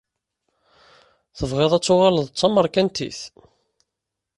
TebƔiḍ 1.37 1.71
ad 1.73 1.83
tuƔaleḍ 1.83 2.27
d 2.29 2.35
tamaṛkantit? 2.39 3.19